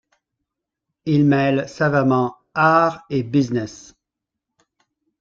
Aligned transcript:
Ils 1.05 1.23
mêlent 1.25 1.69
savamment 1.69 2.35
art 2.55 3.05
et 3.11 3.21
business. 3.21 3.93